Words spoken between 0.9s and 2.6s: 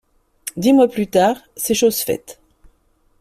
tard, c'est chose faite.